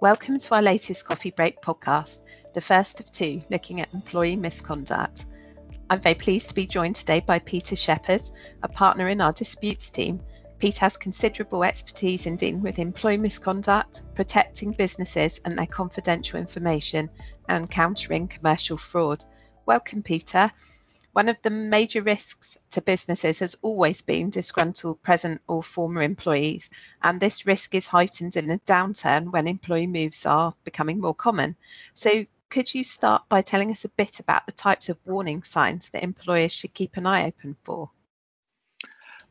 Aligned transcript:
Welcome 0.00 0.38
to 0.38 0.54
our 0.54 0.62
latest 0.62 1.06
Coffee 1.06 1.32
Break 1.32 1.60
podcast, 1.60 2.20
the 2.54 2.60
first 2.60 3.00
of 3.00 3.10
two 3.10 3.42
looking 3.50 3.80
at 3.80 3.92
employee 3.92 4.36
misconduct. 4.36 5.26
I'm 5.90 6.00
very 6.00 6.14
pleased 6.14 6.48
to 6.50 6.54
be 6.54 6.68
joined 6.68 6.94
today 6.94 7.18
by 7.18 7.40
Peter 7.40 7.74
Shepherd, 7.74 8.22
a 8.62 8.68
partner 8.68 9.08
in 9.08 9.20
our 9.20 9.32
disputes 9.32 9.90
team. 9.90 10.20
Pete 10.60 10.78
has 10.78 10.96
considerable 10.96 11.64
expertise 11.64 12.26
in 12.26 12.36
dealing 12.36 12.62
with 12.62 12.78
employee 12.78 13.16
misconduct, 13.16 14.02
protecting 14.14 14.70
businesses 14.70 15.40
and 15.44 15.58
their 15.58 15.66
confidential 15.66 16.38
information, 16.38 17.10
and 17.48 17.68
countering 17.68 18.28
commercial 18.28 18.76
fraud. 18.76 19.24
Welcome, 19.66 20.04
Peter. 20.04 20.48
One 21.18 21.28
of 21.28 21.42
the 21.42 21.50
major 21.50 22.00
risks 22.00 22.56
to 22.70 22.80
businesses 22.80 23.40
has 23.40 23.56
always 23.60 24.00
been 24.00 24.30
disgruntled 24.30 25.02
present 25.02 25.42
or 25.48 25.64
former 25.64 26.00
employees, 26.00 26.70
and 27.02 27.18
this 27.18 27.44
risk 27.44 27.74
is 27.74 27.88
heightened 27.88 28.36
in 28.36 28.52
a 28.52 28.58
downturn 28.58 29.32
when 29.32 29.48
employee 29.48 29.88
moves 29.88 30.24
are 30.24 30.54
becoming 30.62 31.00
more 31.00 31.16
common. 31.16 31.56
So, 31.92 32.24
could 32.50 32.72
you 32.72 32.84
start 32.84 33.28
by 33.28 33.42
telling 33.42 33.68
us 33.72 33.84
a 33.84 33.88
bit 33.88 34.20
about 34.20 34.46
the 34.46 34.52
types 34.52 34.88
of 34.88 35.00
warning 35.04 35.42
signs 35.42 35.88
that 35.88 36.04
employers 36.04 36.52
should 36.52 36.74
keep 36.74 36.96
an 36.96 37.04
eye 37.04 37.26
open 37.26 37.56
for? 37.64 37.90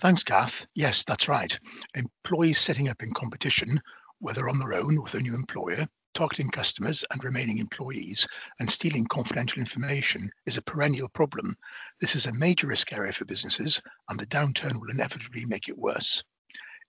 Thanks, 0.00 0.24
Kath. 0.24 0.66
Yes, 0.74 1.04
that's 1.04 1.28
right. 1.28 1.56
Employees 1.94 2.58
setting 2.58 2.88
up 2.88 3.00
in 3.00 3.14
competition, 3.14 3.80
whether 4.18 4.48
on 4.48 4.58
their 4.58 4.74
own 4.74 5.00
with 5.00 5.14
a 5.14 5.20
new 5.20 5.36
employer, 5.36 5.88
targeting 6.16 6.48
customers 6.48 7.04
and 7.10 7.22
remaining 7.22 7.58
employees, 7.58 8.26
and 8.58 8.70
stealing 8.70 9.04
confidential 9.04 9.60
information 9.60 10.30
is 10.46 10.56
a 10.56 10.62
perennial 10.62 11.10
problem. 11.10 11.54
This 12.00 12.16
is 12.16 12.24
a 12.24 12.32
major 12.32 12.68
risk 12.68 12.90
area 12.94 13.12
for 13.12 13.26
businesses, 13.26 13.82
and 14.08 14.18
the 14.18 14.26
downturn 14.26 14.80
will 14.80 14.90
inevitably 14.90 15.44
make 15.44 15.68
it 15.68 15.76
worse. 15.76 16.24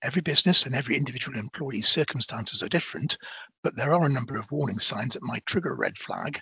Every 0.02 0.22
business 0.22 0.66
and 0.66 0.74
every 0.74 0.96
individual 0.96 1.38
employee's 1.38 1.90
circumstances 1.90 2.64
are 2.64 2.70
different, 2.70 3.18
but 3.64 3.76
there 3.76 3.94
are 3.94 4.06
a 4.06 4.10
number 4.10 4.38
of 4.38 4.50
warning 4.50 4.80
signs 4.80 5.14
that 5.16 5.24
might 5.24 5.46
trigger 5.46 5.74
a 5.74 5.78
red 5.78 5.98
flag, 5.98 6.40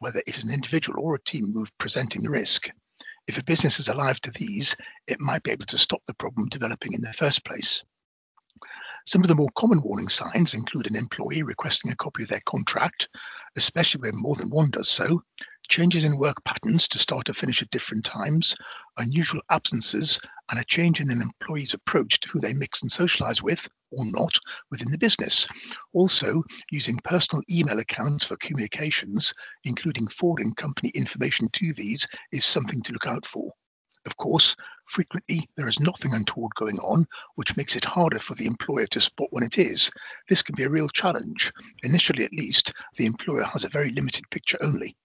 whether 0.00 0.18
it 0.26 0.36
is 0.36 0.44
an 0.44 0.52
individual 0.52 1.02
or 1.02 1.14
a 1.14 1.22
team 1.22 1.46
move 1.48 1.70
presenting 1.78 2.22
the 2.22 2.30
risk. 2.30 2.68
If 3.26 3.38
a 3.38 3.44
business 3.44 3.80
is 3.80 3.88
alive 3.88 4.20
to 4.20 4.30
these, 4.32 4.76
it 5.06 5.18
might 5.18 5.44
be 5.44 5.50
able 5.50 5.64
to 5.66 5.78
stop 5.78 6.02
the 6.06 6.12
problem 6.12 6.48
developing 6.50 6.92
in 6.92 7.00
the 7.00 7.12
first 7.14 7.46
place. 7.46 7.84
Some 9.08 9.22
of 9.22 9.28
the 9.28 9.34
more 9.34 9.48
common 9.56 9.80
warning 9.80 10.10
signs 10.10 10.52
include 10.52 10.86
an 10.86 10.94
employee 10.94 11.42
requesting 11.42 11.90
a 11.90 11.96
copy 11.96 12.24
of 12.24 12.28
their 12.28 12.42
contract, 12.44 13.08
especially 13.56 14.02
when 14.02 14.20
more 14.20 14.34
than 14.34 14.50
one 14.50 14.70
does 14.70 14.90
so, 14.90 15.22
changes 15.70 16.04
in 16.04 16.18
work 16.18 16.44
patterns 16.44 16.86
to 16.88 16.98
start 16.98 17.30
or 17.30 17.32
finish 17.32 17.62
at 17.62 17.70
different 17.70 18.04
times, 18.04 18.54
unusual 18.98 19.40
absences, 19.48 20.20
and 20.50 20.60
a 20.60 20.64
change 20.64 21.00
in 21.00 21.10
an 21.10 21.22
employee's 21.22 21.72
approach 21.72 22.20
to 22.20 22.28
who 22.28 22.38
they 22.38 22.52
mix 22.52 22.82
and 22.82 22.92
socialize 22.92 23.42
with 23.42 23.66
or 23.92 24.04
not 24.04 24.34
within 24.70 24.90
the 24.90 24.98
business. 24.98 25.48
Also, 25.94 26.44
using 26.70 26.98
personal 27.02 27.42
email 27.50 27.78
accounts 27.78 28.26
for 28.26 28.36
communications, 28.36 29.32
including 29.64 30.06
forwarding 30.08 30.52
company 30.56 30.90
information 30.90 31.48
to 31.54 31.72
these, 31.72 32.06
is 32.30 32.44
something 32.44 32.82
to 32.82 32.92
look 32.92 33.06
out 33.06 33.24
for. 33.24 33.50
Of 34.08 34.16
course, 34.16 34.56
frequently 34.86 35.50
there 35.56 35.68
is 35.68 35.80
nothing 35.80 36.14
untoward 36.14 36.54
going 36.54 36.78
on, 36.78 37.06
which 37.34 37.58
makes 37.58 37.76
it 37.76 37.84
harder 37.84 38.18
for 38.18 38.34
the 38.34 38.46
employer 38.46 38.86
to 38.86 39.02
spot 39.02 39.28
when 39.32 39.44
it 39.44 39.58
is. 39.58 39.90
This 40.30 40.40
can 40.40 40.54
be 40.54 40.62
a 40.62 40.70
real 40.70 40.88
challenge. 40.88 41.52
Initially, 41.82 42.24
at 42.24 42.32
least, 42.32 42.72
the 42.96 43.04
employer 43.04 43.44
has 43.44 43.64
a 43.64 43.68
very 43.68 43.90
limited 43.90 44.24
picture 44.30 44.56
only. 44.62 44.96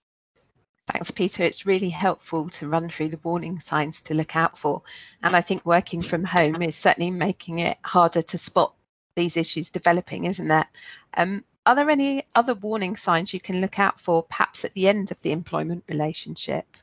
Thanks, 0.87 1.11
Peter. 1.11 1.43
It's 1.43 1.65
really 1.65 1.89
helpful 1.89 2.49
to 2.51 2.69
run 2.69 2.87
through 2.87 3.09
the 3.09 3.19
warning 3.23 3.59
signs 3.59 4.01
to 4.03 4.13
look 4.13 4.37
out 4.37 4.57
for. 4.57 4.81
And 5.21 5.35
I 5.35 5.41
think 5.41 5.65
working 5.65 6.01
from 6.01 6.23
home 6.23 6.61
is 6.61 6.77
certainly 6.77 7.11
making 7.11 7.59
it 7.59 7.77
harder 7.83 8.21
to 8.21 8.37
spot 8.37 8.73
these 9.17 9.35
issues 9.35 9.69
developing, 9.69 10.23
isn't 10.23 10.47
there? 10.47 10.69
Um, 11.17 11.43
are 11.65 11.75
there 11.75 11.89
any 11.89 12.23
other 12.35 12.53
warning 12.53 12.95
signs 12.95 13.33
you 13.33 13.41
can 13.41 13.59
look 13.59 13.79
out 13.79 13.99
for, 13.99 14.23
perhaps 14.23 14.63
at 14.63 14.73
the 14.75 14.87
end 14.87 15.11
of 15.11 15.21
the 15.23 15.33
employment 15.33 15.83
relationship? 15.89 16.77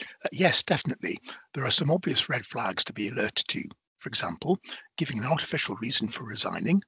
Uh, 0.00 0.28
yes, 0.32 0.62
definitely. 0.62 1.18
There 1.54 1.64
are 1.64 1.70
some 1.70 1.90
obvious 1.90 2.28
red 2.28 2.44
flags 2.44 2.84
to 2.84 2.92
be 2.92 3.08
alerted 3.08 3.46
to. 3.48 3.62
For 3.98 4.08
example, 4.08 4.58
giving 4.96 5.18
an 5.18 5.24
artificial 5.24 5.76
reason 5.76 6.08
for 6.08 6.24
resigning, 6.24 6.82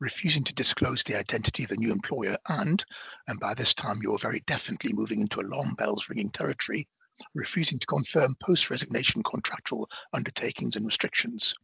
refusing 0.00 0.42
to 0.44 0.54
disclose 0.54 1.02
the 1.02 1.16
identity 1.16 1.64
of 1.64 1.70
the 1.70 1.76
new 1.76 1.92
employer, 1.92 2.36
and, 2.48 2.84
and 3.28 3.38
by 3.38 3.54
this 3.54 3.74
time 3.74 4.00
you're 4.02 4.18
very 4.18 4.40
definitely 4.46 4.92
moving 4.92 5.20
into 5.20 5.40
alarm 5.40 5.74
bells 5.74 6.08
ringing 6.08 6.30
territory, 6.30 6.88
refusing 7.34 7.78
to 7.78 7.86
confirm 7.86 8.34
post 8.40 8.70
resignation 8.70 9.22
contractual 9.22 9.88
undertakings 10.12 10.76
and 10.76 10.86
restrictions. 10.86 11.54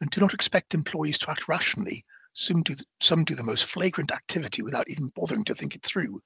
And 0.00 0.10
do 0.10 0.20
not 0.20 0.34
expect 0.34 0.74
employees 0.74 1.18
to 1.18 1.30
act 1.30 1.48
rationally. 1.48 2.04
Some 2.34 2.62
do, 2.62 2.74
some 3.00 3.24
do 3.24 3.34
the 3.34 3.42
most 3.42 3.64
flagrant 3.64 4.12
activity 4.12 4.62
without 4.62 4.90
even 4.90 5.08
bothering 5.14 5.44
to 5.44 5.54
think 5.54 5.74
it 5.74 5.82
through, 5.82 6.18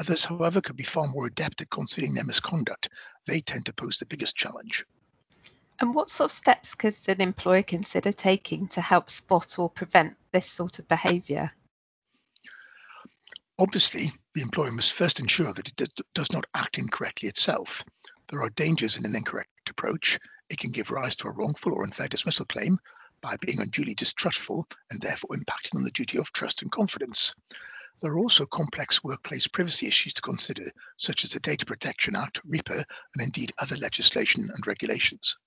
Others, 0.00 0.24
however, 0.24 0.60
could 0.60 0.76
be 0.76 0.82
far 0.82 1.06
more 1.06 1.26
adept 1.26 1.60
at 1.60 1.70
concealing 1.70 2.14
their 2.14 2.24
misconduct. 2.24 2.88
They 3.26 3.40
tend 3.40 3.66
to 3.66 3.72
pose 3.72 3.98
the 3.98 4.06
biggest 4.06 4.36
challenge. 4.36 4.84
And 5.80 5.94
what 5.94 6.10
sort 6.10 6.30
of 6.30 6.36
steps 6.36 6.74
could 6.74 6.96
an 7.08 7.20
employer 7.20 7.62
consider 7.62 8.12
taking 8.12 8.68
to 8.68 8.80
help 8.80 9.10
spot 9.10 9.58
or 9.58 9.68
prevent 9.68 10.16
this 10.32 10.46
sort 10.46 10.78
of 10.78 10.88
behaviour? 10.88 11.52
Obviously, 13.58 14.10
the 14.34 14.42
employer 14.42 14.72
must 14.72 14.92
first 14.92 15.20
ensure 15.20 15.52
that 15.52 15.68
it 15.68 16.04
does 16.14 16.32
not 16.32 16.46
act 16.54 16.78
incorrectly 16.78 17.28
itself. 17.28 17.84
There 18.28 18.42
are 18.42 18.50
dangers 18.50 18.96
in 18.96 19.04
an 19.04 19.14
incorrect 19.14 19.70
approach. 19.70 20.18
It 20.48 20.58
can 20.58 20.72
give 20.72 20.90
rise 20.90 21.14
to 21.16 21.28
a 21.28 21.32
wrongful 21.32 21.72
or 21.72 21.84
unfair 21.84 22.08
dismissal 22.08 22.46
claim 22.46 22.78
by 23.20 23.36
being 23.38 23.60
unduly 23.60 23.94
distrustful 23.94 24.66
and 24.90 25.00
therefore 25.00 25.36
impacting 25.36 25.76
on 25.76 25.82
the 25.82 25.90
duty 25.90 26.18
of 26.18 26.32
trust 26.32 26.62
and 26.62 26.70
confidence. 26.72 27.32
There 28.04 28.12
are 28.12 28.18
also 28.18 28.44
complex 28.44 29.02
workplace 29.02 29.46
privacy 29.46 29.86
issues 29.86 30.12
to 30.12 30.20
consider, 30.20 30.70
such 30.98 31.24
as 31.24 31.30
the 31.30 31.40
Data 31.40 31.64
Protection 31.64 32.14
Act, 32.14 32.38
RIPA, 32.46 32.84
and 33.14 33.22
indeed 33.22 33.54
other 33.56 33.78
legislation 33.78 34.50
and 34.54 34.66
regulations. 34.66 35.38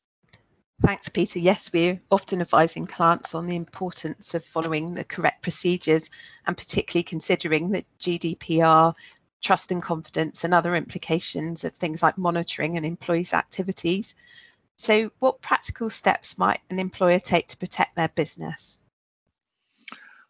Thanks, 0.81 1.07
Peter. 1.07 1.37
Yes, 1.37 1.71
we're 1.71 2.01
often 2.09 2.41
advising 2.41 2.87
clients 2.87 3.35
on 3.35 3.45
the 3.45 3.55
importance 3.55 4.33
of 4.33 4.43
following 4.43 4.95
the 4.95 5.03
correct 5.03 5.43
procedures 5.43 6.09
and 6.47 6.57
particularly 6.57 7.03
considering 7.03 7.69
that 7.73 7.85
GDPR, 7.99 8.95
trust 9.43 9.71
and 9.71 9.83
confidence, 9.83 10.43
and 10.43 10.51
other 10.51 10.75
implications 10.75 11.63
of 11.63 11.75
things 11.75 12.01
like 12.01 12.17
monitoring 12.17 12.75
and 12.75 12.87
employees' 12.87 13.33
activities. 13.33 14.15
So, 14.77 15.11
what 15.19 15.43
practical 15.43 15.91
steps 15.91 16.39
might 16.39 16.61
an 16.71 16.79
employer 16.79 17.19
take 17.19 17.49
to 17.49 17.57
protect 17.57 17.95
their 17.95 18.09
business? 18.09 18.79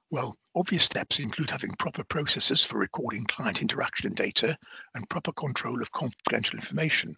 Well, 0.09 0.37
obvious 0.55 0.85
steps 0.85 1.19
include 1.19 1.49
having 1.49 1.73
proper 1.73 2.01
processes 2.05 2.63
for 2.63 2.77
recording 2.77 3.25
client 3.25 3.61
interaction 3.61 4.07
and 4.07 4.15
data 4.15 4.57
and 4.95 5.09
proper 5.09 5.33
control 5.33 5.81
of 5.81 5.91
confidential 5.91 6.57
information. 6.57 7.13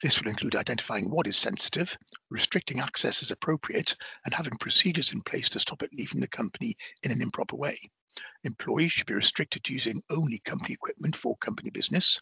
This 0.00 0.20
will 0.20 0.28
include 0.28 0.54
identifying 0.54 1.10
what 1.10 1.26
is 1.26 1.36
sensitive, 1.36 1.98
restricting 2.30 2.78
access 2.78 3.22
as 3.22 3.32
appropriate, 3.32 3.96
and 4.24 4.32
having 4.32 4.56
procedures 4.58 5.12
in 5.12 5.20
place 5.22 5.48
to 5.48 5.58
stop 5.58 5.82
it 5.82 5.92
leaving 5.94 6.20
the 6.20 6.28
company 6.28 6.76
in 7.02 7.10
an 7.10 7.20
improper 7.20 7.56
way. 7.56 7.76
Employees 8.44 8.92
should 8.92 9.06
be 9.06 9.14
restricted 9.14 9.64
to 9.64 9.72
using 9.72 10.00
only 10.08 10.38
company 10.44 10.74
equipment 10.74 11.16
for 11.16 11.36
company 11.38 11.70
business. 11.70 12.20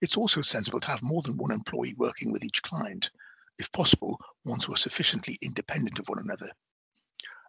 It's 0.00 0.16
also 0.16 0.42
sensible 0.42 0.80
to 0.80 0.88
have 0.88 1.04
more 1.04 1.22
than 1.22 1.36
one 1.36 1.52
employee 1.52 1.94
working 1.96 2.32
with 2.32 2.42
each 2.42 2.62
client. 2.62 3.12
If 3.60 3.70
possible, 3.70 4.18
ones 4.44 4.64
who 4.64 4.72
are 4.72 4.76
sufficiently 4.76 5.38
independent 5.40 6.00
of 6.00 6.08
one 6.08 6.18
another. 6.18 6.50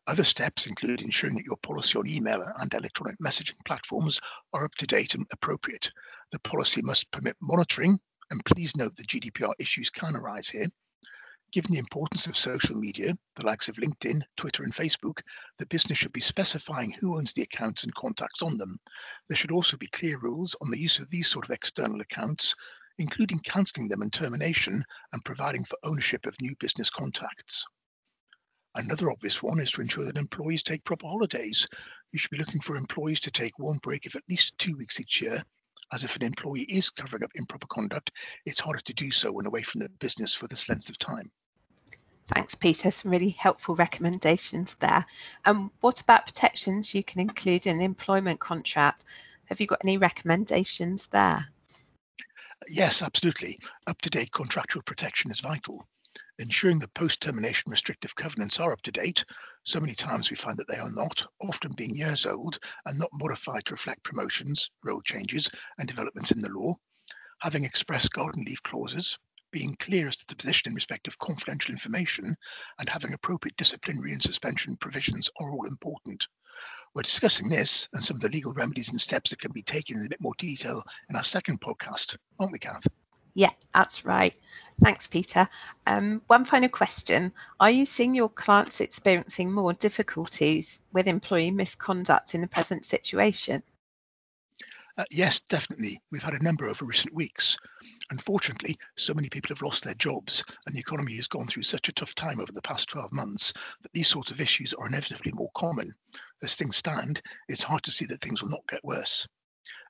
Other 0.07 0.23
steps 0.23 0.67
include 0.67 1.01
ensuring 1.01 1.35
that 1.35 1.45
your 1.45 1.57
policy 1.57 1.99
on 1.99 2.07
email 2.07 2.41
and 2.59 2.73
electronic 2.73 3.19
messaging 3.19 3.57
platforms 3.65 4.21
are 4.53 4.63
up 4.63 4.73
to 4.75 4.87
date 4.87 5.13
and 5.15 5.27
appropriate. 5.33 5.91
The 6.31 6.39
policy 6.39 6.81
must 6.81 7.11
permit 7.11 7.35
monitoring, 7.41 7.99
and 8.31 8.45
please 8.45 8.73
note 8.77 8.95
that 8.95 9.07
GDPR 9.07 9.53
issues 9.59 9.89
can 9.89 10.15
arise 10.15 10.47
here. 10.47 10.67
Given 11.51 11.71
the 11.71 11.79
importance 11.79 12.25
of 12.25 12.37
social 12.37 12.77
media, 12.77 13.17
the 13.35 13.45
likes 13.45 13.67
of 13.67 13.75
LinkedIn, 13.75 14.21
Twitter, 14.37 14.63
and 14.63 14.73
Facebook, 14.73 15.19
the 15.57 15.65
business 15.65 15.97
should 15.97 16.13
be 16.13 16.21
specifying 16.21 16.91
who 16.91 17.17
owns 17.17 17.33
the 17.33 17.41
accounts 17.41 17.83
and 17.83 17.93
contacts 17.95 18.41
on 18.41 18.57
them. 18.57 18.79
There 19.27 19.35
should 19.35 19.51
also 19.51 19.75
be 19.75 19.87
clear 19.87 20.17
rules 20.19 20.55
on 20.61 20.71
the 20.71 20.79
use 20.79 20.99
of 20.99 21.09
these 21.09 21.27
sort 21.27 21.43
of 21.43 21.51
external 21.51 21.99
accounts, 21.99 22.55
including 22.97 23.39
cancelling 23.39 23.89
them 23.89 24.01
and 24.01 24.13
termination 24.13 24.85
and 25.11 25.25
providing 25.25 25.65
for 25.65 25.77
ownership 25.83 26.25
of 26.25 26.39
new 26.39 26.55
business 26.61 26.89
contacts. 26.89 27.65
Another 28.77 29.09
obvious 29.09 29.41
one 29.41 29.59
is 29.59 29.71
to 29.71 29.81
ensure 29.81 30.05
that 30.05 30.17
employees 30.17 30.61
take 30.61 30.83
proper 30.83 31.07
holidays. 31.07 31.67
You 32.11 32.19
should 32.19 32.29
be 32.29 32.37
looking 32.37 32.61
for 32.61 32.75
employees 32.75 33.19
to 33.21 33.31
take 33.31 33.57
one 33.57 33.79
break 33.79 34.05
of 34.05 34.15
at 34.15 34.21
least 34.29 34.55
two 34.59 34.77
weeks 34.77 34.99
each 34.99 35.19
year, 35.19 35.41
as 35.93 36.03
if 36.03 36.15
an 36.15 36.21
employee 36.21 36.67
is 36.69 36.91
covering 36.91 37.23
up 37.23 37.31
improper 37.33 37.65
conduct, 37.67 38.11
it's 38.45 38.59
harder 38.59 38.79
to 38.81 38.93
do 38.93 39.09
so 39.09 39.31
when 39.31 39.47
away 39.47 39.63
from 39.63 39.79
the 39.79 39.89
business 39.97 40.35
for 40.35 40.47
this 40.47 40.69
length 40.69 40.89
of 40.89 40.99
time. 40.99 41.31
Thanks, 42.27 42.53
Peter. 42.53 42.91
Some 42.91 43.09
really 43.09 43.29
helpful 43.29 43.75
recommendations 43.75 44.75
there. 44.75 45.05
And 45.45 45.57
um, 45.57 45.71
what 45.81 45.99
about 45.99 46.27
protections 46.27 46.93
you 46.93 47.03
can 47.03 47.19
include 47.19 47.65
in 47.65 47.79
the 47.79 47.85
employment 47.85 48.39
contract? 48.39 49.05
Have 49.45 49.59
you 49.59 49.65
got 49.65 49.81
any 49.83 49.97
recommendations 49.97 51.07
there? 51.07 51.47
Yes, 52.67 53.01
absolutely. 53.01 53.57
Up 53.87 53.99
to 54.01 54.09
date 54.11 54.31
contractual 54.33 54.83
protection 54.83 55.31
is 55.31 55.39
vital. 55.39 55.87
Ensuring 56.39 56.79
the 56.79 56.87
post-termination 56.89 57.71
restrictive 57.71 58.15
covenants 58.15 58.59
are 58.59 58.71
up 58.71 58.81
to 58.83 58.91
date. 58.91 59.25
So 59.63 59.79
many 59.79 59.93
times 59.93 60.29
we 60.29 60.35
find 60.35 60.57
that 60.57 60.67
they 60.67 60.77
are 60.77 60.91
not, 60.91 61.25
often 61.41 61.73
being 61.73 61.95
years 61.95 62.25
old 62.25 62.59
and 62.85 62.97
not 62.97 63.09
modified 63.13 63.65
to 63.65 63.73
reflect 63.73 64.03
promotions, 64.03 64.69
role 64.83 65.01
changes, 65.01 65.49
and 65.79 65.87
developments 65.87 66.31
in 66.31 66.41
the 66.41 66.49
law. 66.49 66.75
Having 67.39 67.63
express 67.63 68.07
garden 68.07 68.43
leave 68.45 68.61
clauses, 68.63 69.17
being 69.51 69.75
clear 69.79 70.07
as 70.07 70.17
to 70.17 70.27
the 70.27 70.35
position 70.35 70.71
in 70.71 70.75
respect 70.75 71.07
of 71.07 71.17
confidential 71.19 71.71
information, 71.71 72.35
and 72.79 72.89
having 72.89 73.13
appropriate 73.13 73.57
disciplinary 73.57 74.13
and 74.13 74.21
suspension 74.21 74.75
provisions 74.77 75.29
are 75.39 75.51
all 75.51 75.65
important. 75.65 76.27
We're 76.93 77.03
discussing 77.03 77.49
this 77.49 77.87
and 77.93 78.03
some 78.03 78.17
of 78.17 78.21
the 78.21 78.29
legal 78.29 78.53
remedies 78.53 78.89
and 78.89 78.99
steps 78.99 79.29
that 79.29 79.39
can 79.39 79.51
be 79.51 79.61
taken 79.61 79.99
in 79.99 80.05
a 80.05 80.09
bit 80.09 80.21
more 80.21 80.33
detail 80.37 80.83
in 81.09 81.15
our 81.15 81.23
second 81.23 81.61
podcast, 81.61 82.17
aren't 82.39 82.51
we, 82.51 82.59
Kath? 82.59 82.87
Yeah, 83.37 83.51
that's 83.71 84.03
right. 84.03 84.33
Thanks, 84.83 85.05
Peter. 85.05 85.47
Um, 85.85 86.23
one 86.25 86.43
final 86.43 86.69
question. 86.69 87.31
Are 87.59 87.69
you 87.69 87.85
seeing 87.85 88.15
your 88.15 88.29
clients 88.29 88.81
experiencing 88.81 89.51
more 89.51 89.73
difficulties 89.73 90.81
with 90.91 91.07
employee 91.07 91.51
misconduct 91.51 92.33
in 92.33 92.41
the 92.41 92.47
present 92.47 92.83
situation? 92.83 93.61
Uh, 94.97 95.03
yes, 95.11 95.39
definitely. 95.49 96.01
We've 96.11 96.23
had 96.23 96.33
a 96.33 96.43
number 96.43 96.67
over 96.67 96.83
recent 96.83 97.13
weeks. 97.13 97.55
Unfortunately, 98.09 98.75
so 98.97 99.13
many 99.13 99.29
people 99.29 99.49
have 99.49 99.61
lost 99.61 99.83
their 99.83 99.93
jobs, 99.93 100.43
and 100.65 100.75
the 100.75 100.79
economy 100.79 101.15
has 101.17 101.27
gone 101.27 101.45
through 101.45 101.61
such 101.61 101.89
a 101.89 101.93
tough 101.93 102.15
time 102.15 102.39
over 102.39 102.51
the 102.51 102.61
past 102.63 102.89
12 102.89 103.13
months 103.13 103.53
that 103.83 103.93
these 103.93 104.07
sorts 104.07 104.31
of 104.31 104.41
issues 104.41 104.73
are 104.73 104.87
inevitably 104.87 105.31
more 105.35 105.51
common. 105.55 105.93
As 106.41 106.55
things 106.55 106.77
stand, 106.77 107.21
it's 107.49 107.61
hard 107.61 107.83
to 107.83 107.91
see 107.91 108.05
that 108.05 108.19
things 108.19 108.41
will 108.41 108.49
not 108.49 108.67
get 108.67 108.83
worse. 108.83 109.27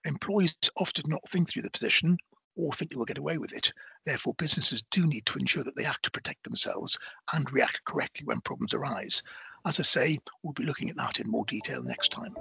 Employees 0.04 0.54
often 0.76 1.06
not 1.08 1.22
think 1.30 1.50
through 1.50 1.62
the 1.62 1.72
position 1.72 2.18
or 2.58 2.74
think 2.74 2.92
they 2.92 2.98
will 2.98 3.06
get 3.06 3.18
away 3.18 3.38
with 3.38 3.54
it. 3.54 3.72
Therefore, 4.06 4.34
businesses 4.34 4.84
do 4.92 5.06
need 5.08 5.26
to 5.28 5.40
ensure 5.40 5.64
that 5.64 5.76
they 5.76 5.86
act 5.86 6.04
to 6.04 6.12
protect 6.12 6.44
themselves 6.44 6.98
and 7.34 7.52
react 7.52 7.84
correctly 7.86 8.26
when 8.26 8.42
problems 8.42 8.74
arise. 8.74 9.24
As 9.66 9.80
I 9.80 9.84
say, 9.84 10.20
we'll 10.44 10.54
be 10.54 10.66
looking 10.66 10.90
at 10.90 10.98
that 10.98 11.20
in 11.20 11.30
more 11.30 11.46
detail 11.46 11.84
next 11.84 12.12
time. 12.12 12.36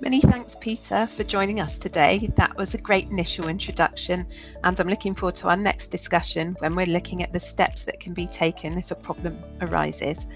Many 0.00 0.20
thanks, 0.20 0.56
Peter, 0.60 1.06
for 1.06 1.22
joining 1.22 1.60
us 1.60 1.78
today. 1.78 2.28
That 2.36 2.56
was 2.56 2.74
a 2.74 2.78
great 2.78 3.08
initial 3.08 3.48
introduction, 3.48 4.26
and 4.64 4.78
I'm 4.78 4.88
looking 4.88 5.14
forward 5.14 5.36
to 5.36 5.48
our 5.48 5.56
next 5.56 5.86
discussion 5.86 6.56
when 6.58 6.74
we're 6.74 6.86
looking 6.86 7.22
at 7.22 7.32
the 7.32 7.40
steps 7.40 7.84
that 7.84 8.00
can 8.00 8.12
be 8.12 8.26
taken 8.26 8.76
if 8.76 8.90
a 8.90 8.96
problem 8.96 9.38
arises. 9.60 10.26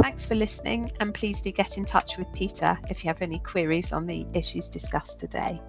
Thanks 0.00 0.24
for 0.24 0.36
listening, 0.36 0.92
and 1.00 1.12
please 1.12 1.40
do 1.40 1.50
get 1.50 1.76
in 1.76 1.84
touch 1.84 2.18
with 2.18 2.32
Peter 2.32 2.78
if 2.88 3.04
you 3.04 3.08
have 3.08 3.20
any 3.20 3.40
queries 3.40 3.92
on 3.92 4.06
the 4.06 4.26
issues 4.32 4.68
discussed 4.68 5.18
today. 5.18 5.60